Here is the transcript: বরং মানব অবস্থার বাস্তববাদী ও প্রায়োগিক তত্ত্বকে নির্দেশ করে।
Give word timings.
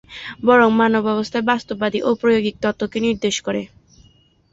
বরং 0.45 0.69
মানব 0.73 1.03
অবস্থার 1.07 1.47
বাস্তববাদী 1.51 1.99
ও 2.01 2.19
প্রায়োগিক 2.21 2.55
তত্ত্বকে 2.63 2.97
নির্দেশ 2.99 3.35
করে। 3.41 3.61